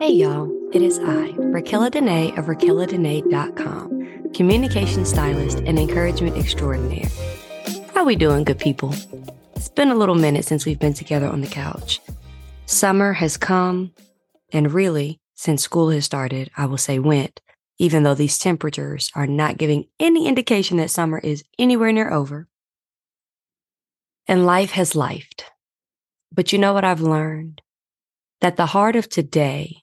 Hey 0.00 0.12
y'all, 0.12 0.50
it 0.72 0.82
is 0.82 0.98
I, 0.98 1.32
Raquella 1.36 1.90
Dene 1.90 2.38
of 2.38 2.46
RaquellaDene.com, 2.46 4.32
communication 4.32 5.04
stylist 5.04 5.58
and 5.58 5.78
encouragement 5.78 6.36
extraordinaire. 6.36 7.08
How 7.94 8.04
we 8.04 8.16
doing, 8.16 8.44
good 8.44 8.58
people? 8.58 8.94
It's 9.56 9.68
been 9.68 9.90
a 9.90 9.94
little 9.94 10.14
minute 10.14 10.44
since 10.44 10.64
we've 10.64 10.78
been 10.78 10.94
together 10.94 11.26
on 11.26 11.40
the 11.40 11.48
couch. 11.48 12.00
Summer 12.66 13.12
has 13.12 13.36
come, 13.36 13.92
and 14.52 14.72
really, 14.72 15.20
since 15.34 15.62
school 15.62 15.90
has 15.90 16.04
started, 16.04 16.50
I 16.56 16.66
will 16.66 16.78
say 16.78 16.98
went, 16.98 17.40
even 17.78 18.02
though 18.04 18.14
these 18.14 18.38
temperatures 18.38 19.10
are 19.14 19.26
not 19.26 19.58
giving 19.58 19.86
any 19.98 20.28
indication 20.28 20.76
that 20.76 20.90
summer 20.90 21.18
is 21.18 21.44
anywhere 21.58 21.92
near 21.92 22.12
over. 22.12 22.46
And 24.28 24.46
life 24.46 24.70
has 24.72 24.92
lifed. 24.92 25.44
But 26.32 26.52
you 26.52 26.58
know 26.58 26.72
what 26.72 26.84
I've 26.84 27.00
learned? 27.00 27.62
That 28.40 28.56
the 28.56 28.66
heart 28.66 28.96
of 28.96 29.08
today 29.08 29.82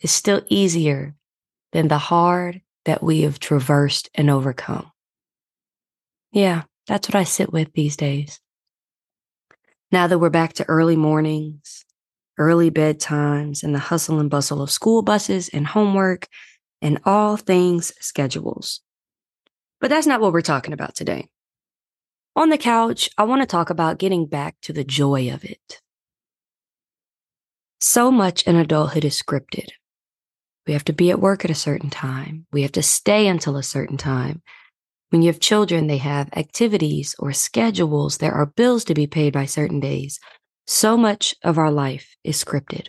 is 0.00 0.10
still 0.10 0.42
easier 0.48 1.14
than 1.72 1.88
the 1.88 1.98
hard 1.98 2.60
that 2.84 3.02
we 3.02 3.22
have 3.22 3.38
traversed 3.38 4.08
and 4.14 4.30
overcome. 4.30 4.90
Yeah, 6.32 6.62
that's 6.86 7.08
what 7.08 7.16
I 7.16 7.24
sit 7.24 7.52
with 7.52 7.72
these 7.72 7.96
days. 7.96 8.40
Now 9.90 10.06
that 10.06 10.18
we're 10.18 10.30
back 10.30 10.52
to 10.54 10.68
early 10.68 10.96
mornings, 10.96 11.84
early 12.38 12.70
bedtimes, 12.70 13.62
and 13.62 13.74
the 13.74 13.78
hustle 13.78 14.20
and 14.20 14.30
bustle 14.30 14.62
of 14.62 14.70
school 14.70 15.02
buses 15.02 15.48
and 15.48 15.66
homework 15.66 16.28
and 16.80 17.00
all 17.04 17.36
things 17.36 17.92
schedules. 18.00 18.80
But 19.80 19.90
that's 19.90 20.06
not 20.06 20.20
what 20.20 20.32
we're 20.32 20.40
talking 20.42 20.72
about 20.72 20.94
today. 20.94 21.28
On 22.38 22.50
the 22.50 22.56
couch, 22.56 23.10
I 23.18 23.24
want 23.24 23.42
to 23.42 23.46
talk 23.46 23.68
about 23.68 23.98
getting 23.98 24.24
back 24.24 24.54
to 24.62 24.72
the 24.72 24.84
joy 24.84 25.28
of 25.34 25.44
it. 25.44 25.80
So 27.80 28.12
much 28.12 28.44
in 28.44 28.54
adulthood 28.54 29.04
is 29.04 29.20
scripted. 29.20 29.70
We 30.64 30.72
have 30.72 30.84
to 30.84 30.92
be 30.92 31.10
at 31.10 31.18
work 31.18 31.44
at 31.44 31.50
a 31.50 31.56
certain 31.56 31.90
time. 31.90 32.46
We 32.52 32.62
have 32.62 32.70
to 32.72 32.82
stay 32.82 33.26
until 33.26 33.56
a 33.56 33.64
certain 33.64 33.96
time. 33.96 34.42
When 35.08 35.20
you 35.20 35.26
have 35.32 35.40
children, 35.40 35.88
they 35.88 35.96
have 35.96 36.30
activities 36.36 37.16
or 37.18 37.32
schedules. 37.32 38.18
There 38.18 38.34
are 38.34 38.46
bills 38.46 38.84
to 38.84 38.94
be 38.94 39.08
paid 39.08 39.32
by 39.32 39.46
certain 39.46 39.80
days. 39.80 40.20
So 40.64 40.96
much 40.96 41.34
of 41.42 41.58
our 41.58 41.72
life 41.72 42.14
is 42.22 42.44
scripted. 42.44 42.86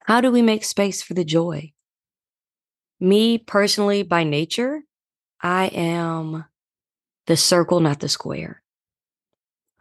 How 0.00 0.20
do 0.20 0.30
we 0.30 0.42
make 0.42 0.64
space 0.64 1.00
for 1.00 1.14
the 1.14 1.24
joy? 1.24 1.72
Me 3.00 3.38
personally, 3.38 4.02
by 4.02 4.24
nature, 4.24 4.82
I 5.40 5.68
am 5.68 6.44
the 7.28 7.36
circle, 7.36 7.78
not 7.78 8.00
the 8.00 8.08
square. 8.08 8.62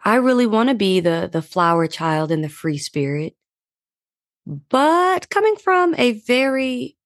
I 0.04 0.16
really 0.16 0.46
want 0.46 0.70
to 0.70 0.76
be 0.76 1.00
the, 1.00 1.30
the 1.32 1.42
flower 1.42 1.88
child 1.88 2.30
and 2.30 2.44
the 2.44 2.50
free 2.50 2.78
spirit. 2.78 3.36
But 4.46 5.30
coming 5.30 5.56
from 5.56 5.96
a 5.98 6.12
very 6.12 6.98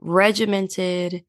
regimented 0.00 1.24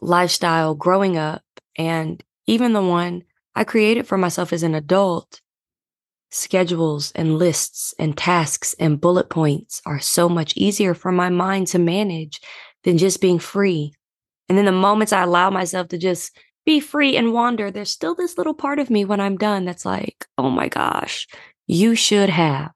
lifestyle 0.00 0.74
growing 0.74 1.16
up, 1.16 1.42
and 1.76 2.22
even 2.46 2.74
the 2.74 2.82
one 2.82 3.24
I 3.54 3.64
created 3.64 4.06
for 4.06 4.18
myself 4.18 4.52
as 4.52 4.62
an 4.62 4.74
adult, 4.74 5.40
schedules 6.30 7.12
and 7.14 7.38
lists 7.38 7.94
and 7.98 8.16
tasks 8.16 8.74
and 8.78 9.00
bullet 9.00 9.30
points 9.30 9.80
are 9.86 10.00
so 10.00 10.28
much 10.28 10.54
easier 10.54 10.92
for 10.92 11.12
my 11.12 11.30
mind 11.30 11.68
to 11.68 11.78
manage 11.78 12.40
than 12.84 12.98
just 12.98 13.22
being 13.22 13.38
free. 13.38 13.92
And 14.50 14.56
then 14.58 14.66
the 14.66 14.72
moments 14.72 15.14
I 15.14 15.22
allow 15.22 15.48
myself 15.48 15.88
to 15.88 15.98
just 15.98 16.36
be 16.66 16.80
free 16.80 17.16
and 17.16 17.32
wander, 17.32 17.70
there's 17.70 17.90
still 17.90 18.14
this 18.14 18.36
little 18.36 18.52
part 18.52 18.78
of 18.78 18.90
me 18.90 19.04
when 19.04 19.20
I'm 19.20 19.38
done 19.38 19.64
that's 19.64 19.86
like, 19.86 20.26
oh 20.36 20.50
my 20.50 20.68
gosh, 20.68 21.28
you 21.66 21.94
should 21.94 22.28
have. 22.28 22.72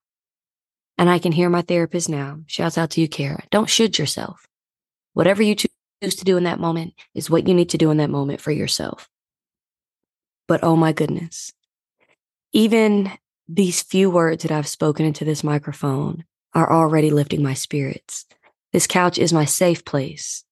And 0.96 1.10
I 1.10 1.18
can 1.18 1.32
hear 1.32 1.50
my 1.50 1.62
therapist 1.62 2.08
now. 2.08 2.38
Shouts 2.46 2.78
out 2.78 2.90
to 2.90 3.00
you, 3.00 3.08
Kara. 3.08 3.42
Don't 3.50 3.68
should 3.68 3.98
yourself. 3.98 4.46
Whatever 5.12 5.42
you 5.42 5.56
choose 5.56 6.14
to 6.16 6.24
do 6.24 6.36
in 6.36 6.44
that 6.44 6.60
moment 6.60 6.94
is 7.14 7.28
what 7.28 7.48
you 7.48 7.54
need 7.54 7.70
to 7.70 7.78
do 7.78 7.90
in 7.90 7.96
that 7.96 8.10
moment 8.10 8.40
for 8.40 8.52
yourself. 8.52 9.08
But 10.46 10.62
oh 10.62 10.76
my 10.76 10.92
goodness, 10.92 11.52
even 12.52 13.10
these 13.48 13.82
few 13.82 14.10
words 14.10 14.44
that 14.44 14.52
I've 14.52 14.68
spoken 14.68 15.04
into 15.04 15.24
this 15.24 15.42
microphone 15.42 16.24
are 16.54 16.72
already 16.72 17.10
lifting 17.10 17.42
my 17.42 17.54
spirits. 17.54 18.26
This 18.72 18.86
couch 18.86 19.18
is 19.18 19.32
my 19.32 19.44
safe 19.44 19.84
place. 19.84 20.44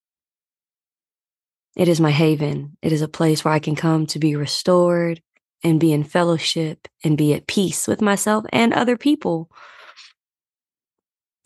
It 1.78 1.89
is 1.89 2.00
my 2.00 2.11
haven. 2.11 2.77
It 2.83 2.93
is 2.93 3.00
a 3.00 3.09
place 3.09 3.43
where 3.43 3.55
I 3.55 3.59
can 3.59 3.77
come 3.77 4.05
to 4.09 4.19
be 4.19 4.37
restored 4.37 5.22
and 5.65 5.81
be 5.81 5.94
in 5.94 6.05
fellowship 6.05 6.89
and 7.03 7.16
be 7.16 7.33
at 7.33 7.47
peace 7.47 7.89
with 7.89 8.03
myself 8.03 8.44
and 8.53 8.75
other 8.75 8.99
people 8.99 9.50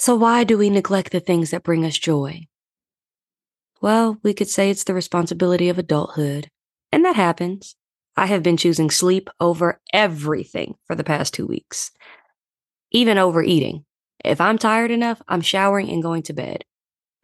so, 0.03 0.17
why 0.17 0.43
do 0.43 0.59
we 0.59 0.69
neglect 0.69 1.13
the 1.13 1.21
things 1.21 1.53
that 1.53 1.63
bring 1.63 1.85
us 1.85 1.97
joy? 1.97 2.49
Well, 3.81 4.19
we 4.25 4.35
could 4.35 4.49
say 4.49 4.69
it's 4.69 4.83
the 4.83 4.95
responsibility 4.95 5.69
of 5.69 5.79
adulthood, 5.79 6.49
and 6.91 7.05
that 7.05 7.15
happens. 7.15 7.77
I 8.17 8.27
have 8.27 8.43
been 8.43 8.57
choosing 8.57 8.91
sleep 8.91 9.31
over 9.39 9.81
everything 9.93 10.75
for 10.89 10.97
the 10.97 11.05
past 11.05 11.35
two 11.35 11.47
weeks, 11.47 11.93
even 12.91 13.17
over 13.17 13.45
eating. 13.45 13.85
If 14.25 14.41
I'm 14.41 14.59
tired 14.59 14.91
enough, 14.91 15.23
I'm 15.29 15.41
showering 15.41 15.89
and 15.89 16.03
going 16.03 16.25
to 16.25 16.33
bed. 16.33 16.65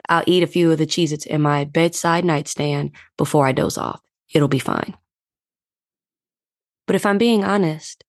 I'll 0.09 0.25
eat 0.27 0.43
a 0.43 0.47
few 0.47 0.73
of 0.73 0.79
the 0.79 0.87
Cheez 0.87 1.13
Its 1.13 1.27
in 1.27 1.43
my 1.43 1.65
bedside 1.65 2.25
nightstand 2.25 2.93
before 3.17 3.47
I 3.47 3.53
doze 3.53 3.77
off. 3.77 4.01
It'll 4.33 4.49
be 4.49 4.59
fine. 4.59 4.97
But 6.87 6.97
if 6.97 7.05
I'm 7.05 7.19
being 7.19 7.45
honest, 7.45 8.05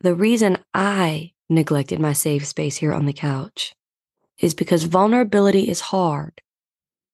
the 0.00 0.14
reason 0.14 0.58
I 0.74 1.32
neglected 1.48 2.00
my 2.00 2.12
safe 2.12 2.46
space 2.46 2.76
here 2.76 2.92
on 2.92 3.06
the 3.06 3.12
couch 3.12 3.74
is 4.38 4.54
because 4.54 4.84
vulnerability 4.84 5.68
is 5.68 5.80
hard 5.80 6.40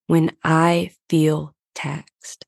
when 0.07 0.33
I 0.43 0.93
feel 1.11 1.55
taxed. 1.75 2.47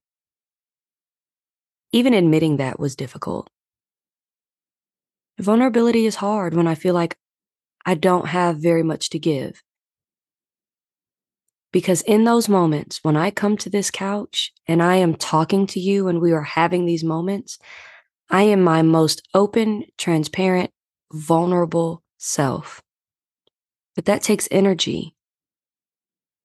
Even 1.92 2.14
admitting 2.14 2.56
that 2.56 2.80
was 2.80 2.96
difficult. 2.96 3.50
Vulnerability 5.38 6.06
is 6.06 6.16
hard 6.16 6.54
when 6.54 6.66
I 6.66 6.74
feel 6.74 6.94
like 6.94 7.18
I 7.84 7.94
don't 7.94 8.28
have 8.28 8.56
very 8.56 8.82
much 8.82 9.10
to 9.10 9.18
give. 9.18 9.62
Because 11.72 12.02
in 12.02 12.24
those 12.24 12.48
moments, 12.48 12.98
when 13.02 13.16
I 13.16 13.30
come 13.30 13.56
to 13.58 13.70
this 13.70 13.90
couch 13.90 14.52
and 14.66 14.82
I 14.82 14.96
am 14.96 15.14
talking 15.14 15.66
to 15.68 15.80
you 15.80 16.08
and 16.08 16.20
we 16.20 16.32
are 16.32 16.42
having 16.42 16.84
these 16.84 17.04
moments, 17.04 17.58
I 18.28 18.42
am 18.42 18.62
my 18.62 18.82
most 18.82 19.26
open, 19.34 19.84
transparent, 19.96 20.70
vulnerable 21.12 22.02
self. 22.18 22.82
But 23.94 24.04
that 24.06 24.22
takes 24.22 24.48
energy. 24.50 25.14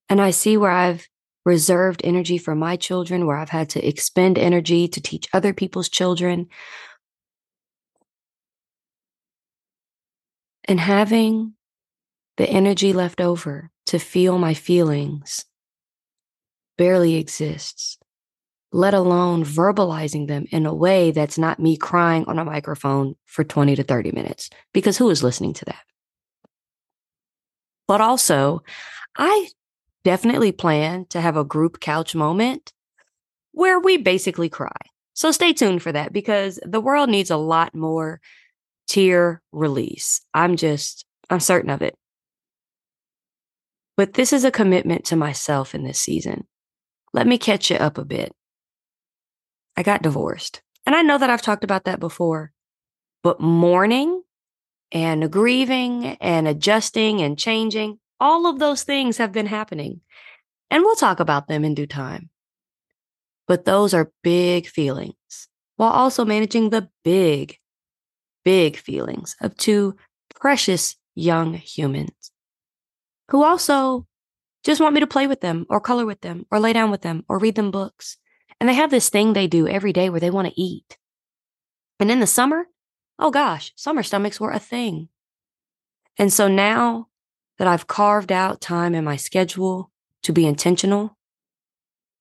And 0.10 0.22
I 0.22 0.32
see 0.32 0.58
where 0.58 0.72
I've 0.72 1.08
reserved 1.44 2.02
energy 2.04 2.38
for 2.38 2.56
my 2.56 2.76
children, 2.76 3.26
where 3.26 3.38
I've 3.38 3.50
had 3.50 3.70
to 3.70 3.88
expend 3.88 4.38
energy 4.38 4.88
to 4.88 5.02
teach 5.02 5.28
other 5.34 5.54
people's 5.54 5.90
children. 5.90 6.48
And 10.68 10.80
having 10.80 11.54
the 12.38 12.50
energy 12.50 12.94
left 12.94 13.22
over 13.22 13.72
to 13.86 14.00
feel 14.00 14.38
my 14.38 14.54
feelings 14.54 15.46
barely 16.78 17.16
exists 17.16 17.98
let 18.76 18.94
alone 18.94 19.46
verbalizing 19.46 20.28
them 20.28 20.46
in 20.52 20.66
a 20.66 20.74
way 20.74 21.12
that's 21.12 21.38
not 21.38 21.62
me 21.62 21.78
crying 21.78 22.26
on 22.28 22.38
a 22.38 22.44
microphone 22.44 23.16
for 23.24 23.46
20 23.46 23.74
to 23.78 23.84
30 23.84 24.12
minutes, 24.12 24.50
because 24.74 24.98
who 24.98 25.10
is 25.10 25.24
listening 25.24 25.54
to 25.54 25.64
that? 25.64 25.82
But 27.88 28.02
also, 28.02 28.64
I 29.18 29.48
definitely 30.04 30.52
plan 30.52 31.06
to 31.12 31.22
have 31.22 31.38
a 31.38 31.46
group 31.46 31.80
couch 31.80 32.16
moment 32.16 32.74
where 33.54 33.80
we 33.80 33.96
basically 33.96 34.50
cry. 34.50 34.76
So 35.14 35.32
stay 35.32 35.54
tuned 35.54 35.82
for 35.82 35.94
that 35.94 36.12
because 36.12 36.60
the 36.66 36.82
world 36.82 37.10
needs 37.10 37.32
a 37.32 37.38
lot 37.38 37.74
more 37.74 38.20
tear 38.90 39.42
release. 39.54 40.20
I'm 40.34 40.58
just, 40.58 41.06
I'm 41.30 41.40
certain 41.40 41.70
of 41.70 41.82
it. 41.82 41.96
But 43.98 44.14
this 44.14 44.34
is 44.34 44.44
a 44.44 44.52
commitment 44.52 45.06
to 45.06 45.16
myself 45.16 45.74
in 45.74 45.84
this 45.84 46.00
season. 46.00 46.48
Let 47.14 47.28
me 47.28 47.38
catch 47.38 47.70
you 47.70 47.78
up 47.78 47.98
a 47.98 48.06
bit. 48.06 48.34
I 49.78 49.84
got 49.84 50.02
divorced. 50.02 50.62
And 50.86 50.96
I 50.96 51.02
know 51.02 51.18
that 51.18 51.30
I've 51.30 51.42
talked 51.42 51.64
about 51.64 51.86
that 51.86 52.00
before, 52.00 52.52
but 53.24 53.40
mourning 53.40 54.22
and 54.92 55.32
grieving 55.32 56.18
and 56.22 56.48
adjusting 56.48 57.22
and 57.22 57.40
changing, 57.40 58.00
all 58.20 58.46
of 58.46 58.60
those 58.60 58.84
things 58.84 59.18
have 59.18 59.32
been 59.32 59.48
happening. 59.48 60.02
And 60.70 60.84
we'll 60.84 60.96
talk 60.96 61.20
about 61.20 61.48
them 61.48 61.66
in 61.66 61.74
due 61.74 61.88
time. 61.88 62.30
But 63.48 63.66
those 63.66 63.94
are 63.94 64.12
big 64.24 64.68
feelings 64.68 65.16
while 65.78 65.92
also 65.92 66.26
managing 66.26 66.70
the 66.70 66.90
big, 67.04 67.58
big 68.44 68.78
feelings 68.78 69.36
of 69.42 69.58
two 69.58 69.96
precious 70.34 70.96
young 71.16 71.54
humans 71.54 72.32
who 73.30 73.44
also 73.44 74.08
just 74.64 74.82
want 74.82 74.94
me 74.94 75.00
to 75.00 75.08
play 75.08 75.28
with 75.28 75.42
them 75.42 75.66
or 75.70 75.80
color 75.80 76.06
with 76.06 76.22
them 76.22 76.46
or 76.52 76.60
lay 76.60 76.74
down 76.74 76.92
with 76.92 77.02
them 77.02 77.24
or 77.28 77.40
read 77.40 77.56
them 77.56 77.72
books 77.72 78.18
and 78.60 78.70
they 78.70 78.74
have 78.74 78.92
this 78.92 79.10
thing 79.10 79.34
they 79.34 79.48
do 79.48 79.68
every 79.68 79.94
day 79.94 80.10
where 80.10 80.20
they 80.20 80.30
want 80.30 80.48
to 80.48 80.62
eat. 80.62 80.98
And 82.00 82.10
in 82.10 82.20
the 82.20 82.28
summer, 82.28 82.68
Oh 83.18 83.32
gosh, 83.32 83.72
summer 83.76 84.04
stomachs 84.04 84.40
were 84.40 84.52
a 84.52 84.60
thing. 84.60 85.10
And 86.18 86.32
so 86.32 86.48
now 86.48 87.08
that 87.58 87.68
I've 87.68 87.88
carved 87.88 88.32
out 88.32 88.62
time 88.62 88.94
in 88.94 89.04
my 89.04 89.16
schedule 89.16 89.92
to 90.24 90.34
be 90.34 90.46
intentional, 90.46 91.18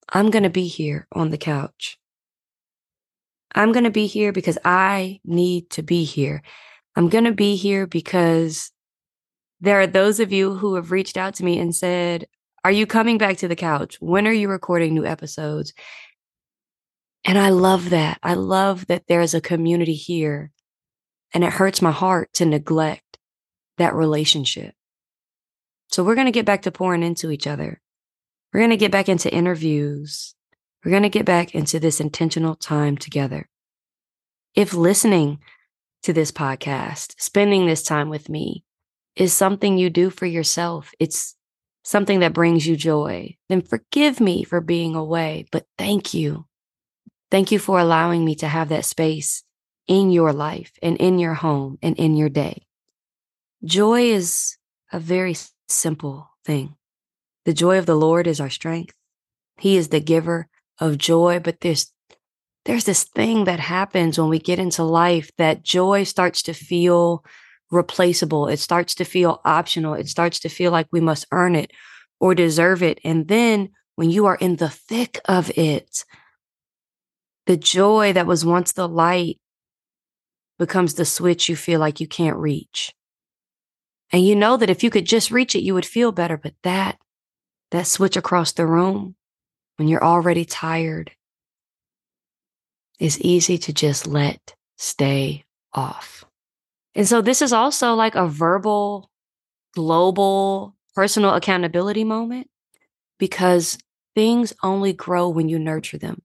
I'm 0.09 0.29
going 0.29 0.43
to 0.43 0.49
be 0.49 0.67
here 0.67 1.07
on 1.11 1.31
the 1.31 1.37
couch. 1.37 1.97
I'm 3.53 3.71
going 3.71 3.83
to 3.83 3.91
be 3.91 4.07
here 4.07 4.31
because 4.31 4.57
I 4.63 5.19
need 5.25 5.69
to 5.71 5.83
be 5.83 6.03
here. 6.03 6.41
I'm 6.95 7.09
going 7.09 7.23
to 7.23 7.31
be 7.31 7.55
here 7.55 7.87
because 7.87 8.71
there 9.61 9.79
are 9.79 9.87
those 9.87 10.19
of 10.19 10.31
you 10.31 10.55
who 10.55 10.75
have 10.75 10.91
reached 10.91 11.17
out 11.17 11.35
to 11.35 11.45
me 11.45 11.59
and 11.59 11.75
said, 11.75 12.27
Are 12.63 12.71
you 12.71 12.85
coming 12.85 13.17
back 13.17 13.37
to 13.37 13.47
the 13.47 13.55
couch? 13.55 13.97
When 13.99 14.27
are 14.27 14.33
you 14.33 14.49
recording 14.49 14.93
new 14.93 15.05
episodes? 15.05 15.73
And 17.23 17.37
I 17.37 17.49
love 17.49 17.89
that. 17.89 18.19
I 18.21 18.35
love 18.35 18.85
that 18.87 19.07
there's 19.07 19.33
a 19.33 19.41
community 19.41 19.95
here. 19.95 20.51
And 21.33 21.43
it 21.43 21.53
hurts 21.53 21.81
my 21.81 21.91
heart 21.91 22.31
to 22.33 22.45
neglect 22.45 23.17
that 23.77 23.95
relationship. 23.95 24.73
So 25.89 26.03
we're 26.03 26.15
going 26.15 26.25
to 26.25 26.31
get 26.31 26.45
back 26.45 26.63
to 26.63 26.71
pouring 26.71 27.03
into 27.03 27.31
each 27.31 27.47
other. 27.47 27.81
We're 28.53 28.61
going 28.61 28.69
to 28.69 28.77
get 28.77 28.91
back 28.91 29.09
into 29.09 29.33
interviews. 29.33 30.35
We're 30.83 30.91
going 30.91 31.03
to 31.03 31.09
get 31.09 31.25
back 31.25 31.55
into 31.55 31.79
this 31.79 31.99
intentional 31.99 32.55
time 32.55 32.95
together. 32.95 33.49
If 34.53 34.73
listening 34.73 35.39
to 36.03 36.13
this 36.13 36.31
podcast, 36.31 37.15
spending 37.17 37.65
this 37.65 37.83
time 37.83 38.09
with 38.09 38.29
me 38.29 38.63
is 39.15 39.33
something 39.33 39.77
you 39.77 39.89
do 39.89 40.09
for 40.09 40.25
yourself, 40.25 40.91
it's 40.99 41.35
something 41.83 42.19
that 42.19 42.33
brings 42.33 42.67
you 42.67 42.75
joy, 42.75 43.35
then 43.47 43.61
forgive 43.61 44.19
me 44.19 44.43
for 44.43 44.59
being 44.59 44.95
away, 44.95 45.45
but 45.51 45.65
thank 45.77 46.13
you. 46.13 46.45
Thank 47.31 47.51
you 47.51 47.59
for 47.59 47.79
allowing 47.79 48.25
me 48.25 48.35
to 48.35 48.47
have 48.47 48.69
that 48.69 48.85
space 48.85 49.43
in 49.87 50.11
your 50.11 50.33
life 50.33 50.71
and 50.81 50.97
in 50.97 51.19
your 51.19 51.35
home 51.35 51.77
and 51.81 51.97
in 51.97 52.15
your 52.15 52.29
day. 52.29 52.65
Joy 53.63 54.09
is 54.09 54.57
a 54.91 54.99
very 54.99 55.35
simple 55.67 56.29
thing. 56.43 56.75
The 57.45 57.53
joy 57.53 57.77
of 57.77 57.85
the 57.85 57.95
Lord 57.95 58.27
is 58.27 58.39
our 58.39 58.49
strength. 58.49 58.95
He 59.57 59.77
is 59.77 59.89
the 59.89 59.99
giver 59.99 60.47
of 60.79 60.97
joy, 60.97 61.39
but 61.39 61.61
there's 61.61 61.91
there's 62.65 62.85
this 62.85 63.03
thing 63.03 63.43
that 63.43 63.59
happens 63.59 64.17
when 64.17 64.29
we 64.29 64.39
get 64.39 64.57
into 64.57 64.83
life 64.83 65.29
that 65.37 65.61
joy 65.61 66.03
starts 66.03 66.41
to 66.43 66.53
feel 66.53 67.23
replaceable. 67.71 68.47
It 68.47 68.57
starts 68.57 68.95
to 68.95 69.05
feel 69.05 69.41
optional. 69.45 69.93
It 69.93 70.07
starts 70.07 70.39
to 70.41 70.49
feel 70.49 70.71
like 70.71 70.87
we 70.91 71.01
must 71.01 71.25
earn 71.31 71.55
it 71.55 71.71
or 72.19 72.35
deserve 72.35 72.83
it. 72.83 72.99
And 73.03 73.27
then 73.27 73.69
when 73.95 74.09
you 74.09 74.25
are 74.25 74.35
in 74.35 74.57
the 74.57 74.69
thick 74.69 75.19
of 75.25 75.51
it, 75.57 76.05
the 77.45 77.57
joy 77.57 78.13
that 78.13 78.27
was 78.27 78.45
once 78.45 78.71
the 78.71 78.87
light 78.87 79.39
becomes 80.57 80.93
the 80.93 81.05
switch 81.05 81.49
you 81.49 81.55
feel 81.55 81.79
like 81.79 81.99
you 81.99 82.07
can't 82.07 82.37
reach. 82.37 82.93
And 84.11 84.25
you 84.25 84.35
know 84.35 84.57
that 84.57 84.69
if 84.69 84.83
you 84.83 84.89
could 84.89 85.05
just 85.05 85.31
reach 85.31 85.55
it, 85.55 85.63
you 85.63 85.73
would 85.73 85.85
feel 85.85 86.11
better. 86.11 86.37
But 86.37 86.53
that, 86.63 86.97
that 87.71 87.87
switch 87.87 88.15
across 88.15 88.53
the 88.53 88.65
room 88.65 89.15
when 89.77 89.87
you're 89.87 90.03
already 90.03 90.45
tired 90.45 91.11
is 92.99 93.19
easy 93.19 93.57
to 93.57 93.73
just 93.73 94.07
let 94.07 94.55
stay 94.77 95.43
off. 95.73 96.23
And 96.95 97.07
so 97.07 97.21
this 97.21 97.41
is 97.41 97.51
also 97.51 97.93
like 97.93 98.15
a 98.15 98.27
verbal, 98.27 99.11
global, 99.73 100.75
personal 100.95 101.33
accountability 101.33 102.05
moment 102.05 102.49
because 103.19 103.77
things 104.15 104.53
only 104.63 104.93
grow 104.93 105.27
when 105.29 105.49
you 105.49 105.59
nurture 105.59 105.97
them. 105.97 106.21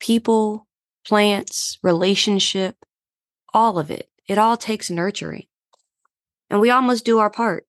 People, 0.00 0.66
plants, 1.06 1.78
relationship, 1.82 2.76
all 3.52 3.78
of 3.78 3.90
it. 3.90 4.10
It 4.26 4.36
all 4.36 4.56
takes 4.56 4.90
nurturing. 4.90 5.46
And 6.50 6.60
we 6.60 6.70
all 6.70 6.82
must 6.82 7.04
do 7.04 7.18
our 7.18 7.30
part. 7.30 7.66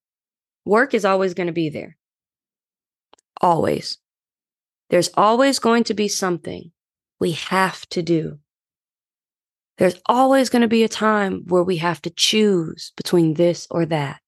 Work 0.64 0.94
is 0.94 1.04
always 1.04 1.32
going 1.32 1.46
to 1.46 1.52
be 1.52 1.68
there. 1.68 1.96
Always. 3.40 3.98
There's 4.90 5.10
always 5.14 5.58
going 5.58 5.84
to 5.84 5.94
be 5.94 6.08
something 6.08 6.72
we 7.20 7.32
have 7.32 7.88
to 7.90 8.02
do. 8.02 8.40
There's 9.78 10.00
always 10.06 10.48
going 10.48 10.62
to 10.62 10.68
be 10.68 10.84
a 10.84 10.88
time 10.88 11.44
where 11.48 11.62
we 11.62 11.76
have 11.78 12.00
to 12.02 12.10
choose 12.10 12.92
between 12.96 13.34
this 13.34 13.66
or 13.70 13.84
that. 13.86 14.20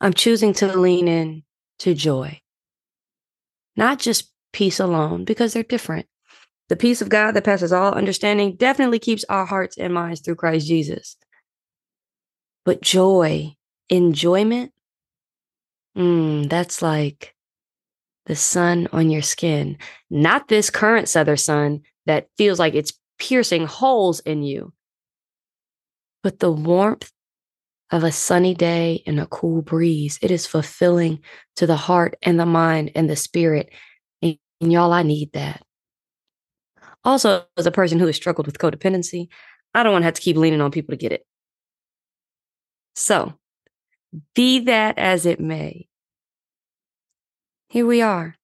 I'm 0.00 0.12
choosing 0.12 0.52
to 0.54 0.76
lean 0.76 1.08
in 1.08 1.42
to 1.80 1.94
joy, 1.94 2.40
not 3.76 3.98
just 3.98 4.32
peace 4.52 4.80
alone, 4.80 5.24
because 5.24 5.52
they're 5.52 5.62
different. 5.62 6.06
The 6.68 6.76
peace 6.76 7.00
of 7.00 7.08
God 7.08 7.32
that 7.32 7.44
passes 7.44 7.72
all 7.72 7.94
understanding 7.94 8.56
definitely 8.56 8.98
keeps 8.98 9.24
our 9.28 9.46
hearts 9.46 9.78
and 9.78 9.94
minds 9.94 10.20
through 10.20 10.36
Christ 10.36 10.66
Jesus. 10.66 11.16
But 12.64 12.82
joy, 12.82 13.56
enjoyment, 13.88 14.72
mm, 15.96 16.48
that's 16.48 16.82
like 16.82 17.34
the 18.26 18.36
sun 18.36 18.88
on 18.92 19.10
your 19.10 19.22
skin, 19.22 19.78
not 20.10 20.48
this 20.48 20.70
current 20.70 21.08
southern 21.08 21.38
sun 21.38 21.82
that 22.06 22.28
feels 22.36 22.58
like 22.58 22.74
it's 22.74 22.92
piercing 23.18 23.66
holes 23.66 24.20
in 24.20 24.42
you, 24.42 24.72
but 26.22 26.38
the 26.38 26.50
warmth 26.50 27.10
of 27.90 28.04
a 28.04 28.12
sunny 28.12 28.54
day 28.54 29.02
and 29.06 29.18
a 29.18 29.26
cool 29.26 29.62
breeze. 29.62 30.18
It 30.20 30.30
is 30.30 30.46
fulfilling 30.46 31.20
to 31.56 31.66
the 31.66 31.76
heart 31.76 32.16
and 32.22 32.38
the 32.38 32.46
mind 32.46 32.92
and 32.94 33.08
the 33.08 33.16
spirit. 33.16 33.72
And, 34.22 34.36
and 34.60 34.72
y'all, 34.72 34.92
I 34.92 35.02
need 35.02 35.32
that. 35.32 35.62
Also, 37.04 37.44
as 37.56 37.66
a 37.66 37.70
person 37.70 37.98
who 37.98 38.06
has 38.06 38.16
struggled 38.16 38.46
with 38.46 38.58
codependency, 38.58 39.28
I 39.74 39.82
don't 39.82 39.92
want 39.92 40.02
to 40.02 40.06
have 40.06 40.14
to 40.14 40.20
keep 40.20 40.36
leaning 40.36 40.60
on 40.60 40.70
people 40.70 40.92
to 40.92 40.96
get 40.96 41.12
it. 41.12 41.24
So, 42.94 43.34
be 44.34 44.60
that 44.60 44.98
as 44.98 45.24
it 45.24 45.40
may, 45.40 45.88
here 47.68 47.86
we 47.86 48.02
are, 48.02 48.36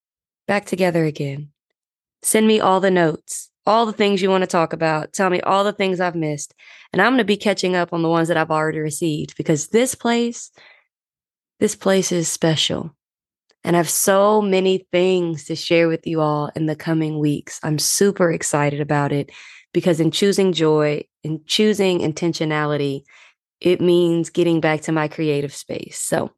back 0.47 0.67
together 0.67 1.05
again. 1.05 1.51
Send 2.23 2.47
me 2.47 2.61
all 2.61 2.81
the 2.81 2.91
notes, 2.91 3.51
all 3.67 3.87
the 3.87 3.93
things 3.93 4.21
you 4.21 4.31
want 4.31 4.43
to 4.43 4.49
talk 4.49 4.73
about. 4.73 5.13
Tell 5.13 5.31
me 5.31 5.41
all 5.41 5.65
the 5.65 5.73
things 5.73 6.01
I've 6.01 6.15
missed. 6.15 6.55
And 6.93 7.01
I'm 7.01 7.13
going 7.13 7.19
to 7.19 7.25
be 7.25 7.37
catching 7.37 7.77
up 7.77 7.93
on 7.93 8.03
the 8.03 8.09
ones 8.09 8.29
that 8.29 8.37
I've 8.37 8.51
already 8.51 8.79
received 8.79 9.37
because 9.37 9.69
this 9.69 9.95
place, 9.95 10.51
this 11.61 11.75
place 11.75 12.13
is 12.13 12.29
special. 12.29 12.95
And 13.65 13.77
I 13.77 13.79
have 13.79 13.89
so 13.89 14.43
many 14.43 14.87
things 14.93 15.45
to 15.45 15.57
share 15.57 15.89
with 15.89 16.07
you 16.07 16.21
all 16.21 16.51
in 16.55 16.67
the 16.67 16.77
coming 16.77 17.19
weeks. 17.19 17.59
I'm 17.63 17.79
super 17.79 18.31
excited 18.31 18.81
about 18.81 19.11
it 19.11 19.31
because 19.73 20.01
in 20.01 20.11
choosing 20.11 20.53
joy, 20.53 21.05
in 21.23 21.41
choosing 21.47 22.01
intentionality, 22.01 23.05
it 23.61 23.81
means 23.81 24.29
getting 24.29 24.61
back 24.61 24.83
to 24.83 24.93
my 24.93 25.09
creative 25.09 25.55
space. 25.55 25.99
So 25.99 26.31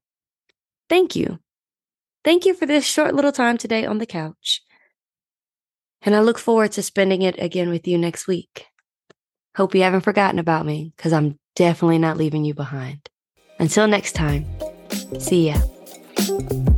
thank 0.89 1.17
you. 1.17 1.41
Thank 2.25 2.47
you 2.47 2.55
for 2.55 2.67
this 2.67 2.85
short 2.85 3.15
little 3.15 3.33
time 3.33 3.59
today 3.59 3.85
on 3.85 3.99
the 3.99 4.07
couch. 4.07 4.63
And 6.07 6.15
I 6.15 6.21
look 6.21 6.39
forward 6.39 6.71
to 6.73 6.83
spending 6.83 7.23
it 7.23 7.35
again 7.39 7.69
with 7.69 7.87
you 7.89 7.99
next 7.99 8.29
week. 8.29 8.67
Hope 9.57 9.75
you 9.75 9.83
haven't 9.83 10.03
forgotten 10.03 10.39
about 10.39 10.65
me 10.65 10.93
because 10.97 11.13
I'm 11.13 11.37
definitely 11.57 11.99
not 11.99 12.17
leaving 12.17 12.45
you 12.45 12.55
behind. 12.55 13.11
Until 13.59 13.89
next 13.89 14.13
time, 14.13 14.47
see 15.19 15.49
ya. 15.49 16.76